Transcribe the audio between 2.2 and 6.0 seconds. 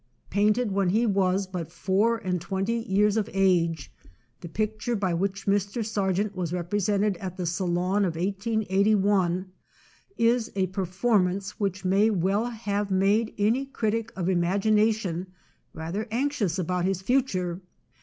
twenty years of age, the picture by which Mr.